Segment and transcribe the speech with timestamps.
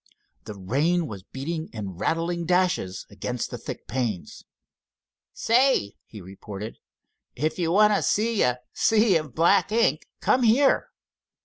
[0.45, 4.43] The rain was beating in rattling dashes against the thick panes.
[5.31, 6.79] "Say," he reported,
[7.35, 10.89] "if you want to see a sea of black ink, come here."